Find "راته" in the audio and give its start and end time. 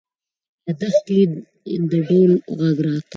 2.85-3.07